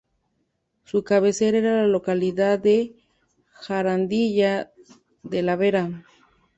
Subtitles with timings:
[0.83, 2.95] Su cabecera era la localidad de
[3.51, 4.71] Jarandilla
[5.21, 6.03] de la Vera.